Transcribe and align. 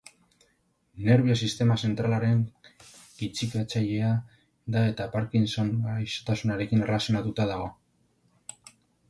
Nerbio-sistema 1.09 1.75
zentralaren 1.87 2.41
kitzikatzailea 3.19 4.09
da 4.77 4.83
eta 4.93 5.07
Parkinson 5.17 5.71
gaixotasunarekin 5.85 6.85
erlazionatuta 6.89 7.49
dago. 7.55 7.71